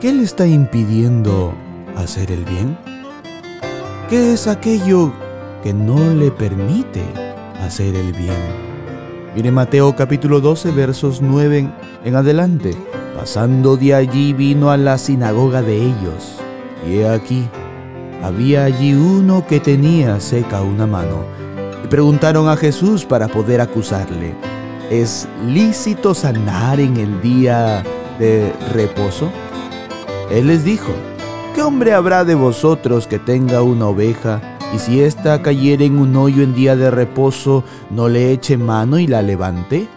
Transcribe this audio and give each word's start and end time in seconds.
¿Qué 0.00 0.12
le 0.12 0.22
está 0.22 0.46
impidiendo 0.46 1.52
hacer 1.96 2.30
el 2.30 2.44
bien? 2.44 2.78
¿Qué 4.08 4.32
es 4.32 4.46
aquello 4.46 5.12
que 5.64 5.74
no 5.74 5.98
le 6.14 6.30
permite 6.30 7.02
hacer 7.60 7.96
el 7.96 8.12
bien? 8.12 8.36
Mire 9.34 9.50
Mateo 9.50 9.96
capítulo 9.96 10.40
12 10.40 10.70
versos 10.70 11.20
9 11.20 11.68
en 12.04 12.14
adelante. 12.14 12.76
Pasando 13.16 13.76
de 13.76 13.96
allí 13.96 14.32
vino 14.32 14.70
a 14.70 14.76
la 14.76 14.98
sinagoga 14.98 15.62
de 15.62 15.78
ellos. 15.78 16.36
Y 16.88 16.98
he 16.98 17.08
aquí, 17.08 17.48
había 18.22 18.66
allí 18.66 18.94
uno 18.94 19.48
que 19.48 19.58
tenía 19.58 20.20
seca 20.20 20.62
una 20.62 20.86
mano. 20.86 21.24
Y 21.84 21.88
preguntaron 21.88 22.48
a 22.48 22.56
Jesús 22.56 23.04
para 23.04 23.26
poder 23.26 23.60
acusarle, 23.60 24.36
¿es 24.90 25.26
lícito 25.44 26.14
sanar 26.14 26.78
en 26.78 26.98
el 26.98 27.20
día 27.20 27.82
de 28.20 28.52
reposo? 28.72 29.28
Él 30.30 30.48
les 30.48 30.62
dijo, 30.62 30.92
¿qué 31.54 31.62
hombre 31.62 31.94
habrá 31.94 32.24
de 32.24 32.34
vosotros 32.34 33.06
que 33.06 33.18
tenga 33.18 33.62
una 33.62 33.86
oveja 33.86 34.42
y 34.74 34.78
si 34.78 35.00
ésta 35.00 35.40
cayere 35.40 35.86
en 35.86 35.98
un 35.98 36.14
hoyo 36.16 36.42
en 36.42 36.54
día 36.54 36.76
de 36.76 36.90
reposo, 36.90 37.64
no 37.88 38.08
le 38.08 38.32
eche 38.32 38.58
mano 38.58 38.98
y 38.98 39.06
la 39.06 39.22
levante? 39.22 39.88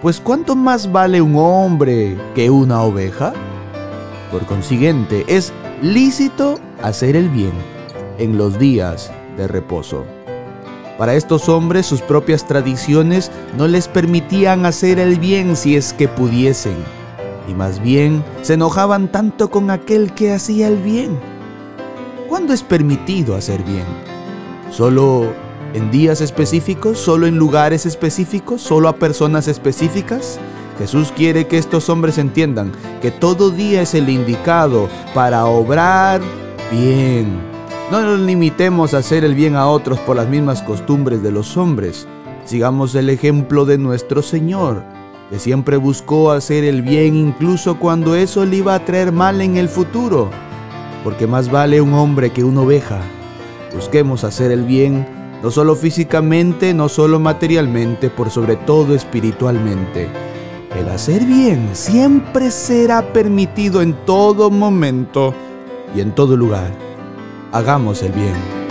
Pues 0.00 0.20
¿cuánto 0.20 0.54
más 0.54 0.92
vale 0.92 1.20
un 1.20 1.34
hombre 1.36 2.16
que 2.34 2.48
una 2.48 2.82
oveja? 2.82 3.32
Por 4.30 4.46
consiguiente, 4.46 5.24
es 5.26 5.52
lícito 5.82 6.60
hacer 6.80 7.16
el 7.16 7.28
bien 7.28 7.52
en 8.18 8.38
los 8.38 8.58
días 8.60 9.10
de 9.36 9.48
reposo. 9.48 10.04
Para 10.96 11.14
estos 11.14 11.48
hombres 11.48 11.86
sus 11.86 12.02
propias 12.02 12.46
tradiciones 12.46 13.32
no 13.58 13.66
les 13.66 13.88
permitían 13.88 14.64
hacer 14.64 15.00
el 15.00 15.18
bien 15.18 15.56
si 15.56 15.74
es 15.74 15.92
que 15.92 16.06
pudiesen, 16.06 16.76
y 17.52 17.54
más 17.54 17.80
bien 17.80 18.24
se 18.42 18.54
enojaban 18.54 19.12
tanto 19.12 19.50
con 19.50 19.70
aquel 19.70 20.12
que 20.14 20.32
hacía 20.32 20.68
el 20.68 20.78
bien. 20.78 21.18
¿Cuándo 22.28 22.52
es 22.52 22.62
permitido 22.62 23.36
hacer 23.36 23.62
bien? 23.62 23.84
¿Solo 24.70 25.32
en 25.74 25.90
días 25.90 26.20
específicos, 26.20 26.98
solo 26.98 27.26
en 27.26 27.36
lugares 27.36 27.86
específicos, 27.86 28.62
solo 28.62 28.88
a 28.88 28.96
personas 28.96 29.48
específicas. 29.48 30.38
Jesús 30.78 31.12
quiere 31.14 31.46
que 31.46 31.58
estos 31.58 31.88
hombres 31.88 32.18
entiendan 32.18 32.72
que 33.00 33.10
todo 33.10 33.50
día 33.50 33.82
es 33.82 33.94
el 33.94 34.08
indicado 34.08 34.88
para 35.14 35.44
obrar 35.46 36.20
bien. 36.70 37.38
No 37.90 38.00
nos 38.00 38.20
limitemos 38.20 38.94
a 38.94 38.98
hacer 38.98 39.24
el 39.24 39.34
bien 39.34 39.54
a 39.54 39.68
otros 39.68 39.98
por 40.00 40.16
las 40.16 40.28
mismas 40.28 40.62
costumbres 40.62 41.22
de 41.22 41.30
los 41.30 41.56
hombres. 41.56 42.06
Sigamos 42.44 42.94
el 42.94 43.10
ejemplo 43.10 43.64
de 43.64 43.78
nuestro 43.78 44.22
Señor, 44.22 44.82
que 45.32 45.38
siempre 45.38 45.78
buscó 45.78 46.30
hacer 46.30 46.62
el 46.62 46.82
bien 46.82 47.16
incluso 47.16 47.78
cuando 47.78 48.14
eso 48.14 48.44
le 48.44 48.56
iba 48.56 48.74
a 48.74 48.84
traer 48.84 49.12
mal 49.12 49.40
en 49.40 49.56
el 49.56 49.66
futuro. 49.66 50.28
Porque 51.02 51.26
más 51.26 51.50
vale 51.50 51.80
un 51.80 51.94
hombre 51.94 52.28
que 52.28 52.44
una 52.44 52.60
oveja. 52.60 53.00
Busquemos 53.74 54.24
hacer 54.24 54.52
el 54.52 54.64
bien 54.64 55.06
no 55.42 55.50
solo 55.50 55.74
físicamente, 55.74 56.74
no 56.74 56.90
solo 56.90 57.18
materialmente, 57.18 58.10
por 58.10 58.28
sobre 58.28 58.56
todo 58.56 58.94
espiritualmente. 58.94 60.10
El 60.78 60.90
hacer 60.90 61.24
bien 61.24 61.70
siempre 61.72 62.50
será 62.50 63.14
permitido 63.14 63.80
en 63.80 63.94
todo 64.04 64.50
momento 64.50 65.32
y 65.96 66.02
en 66.02 66.12
todo 66.14 66.36
lugar. 66.36 66.70
Hagamos 67.52 68.02
el 68.02 68.12
bien. 68.12 68.61